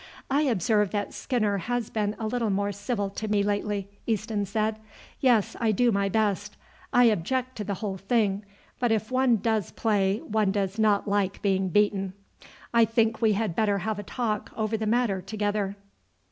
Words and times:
'""I 0.31 0.41
observe 0.41 0.89
that 0.89 1.13
Skinner 1.13 1.59
has 1.59 1.91
been 1.91 2.15
a 2.17 2.25
little 2.25 2.49
more 2.49 2.71
civil 2.71 3.11
to 3.11 3.27
me 3.27 3.43
lately," 3.43 3.87
Easton 4.07 4.47
said. 4.47 4.77
"Yes, 5.19 5.55
I 5.59 5.71
do 5.71 5.91
my 5.91 6.09
best. 6.09 6.57
I 6.91 7.03
object 7.03 7.55
to 7.57 7.63
the 7.63 7.75
whole 7.75 7.97
thing, 7.97 8.43
but 8.79 8.91
if 8.91 9.11
one 9.11 9.37
does 9.37 9.69
play 9.69 10.17
one 10.17 10.51
does 10.51 10.79
not 10.79 11.07
like 11.07 11.39
being 11.43 11.69
beaten. 11.69 12.13
I 12.73 12.83
think 12.83 13.21
we 13.21 13.33
had 13.33 13.55
better 13.55 13.77
have 13.85 13.99
a 13.99 14.03
talk 14.03 14.51
over 14.57 14.75
the 14.75 14.87
matter 14.87 15.21
together." 15.21 15.75